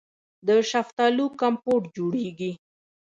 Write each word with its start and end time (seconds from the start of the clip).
د 0.47 0.49
شفتالو 0.71 1.25
کمپوټ 1.41 1.81
جوړیږي. 1.97 2.51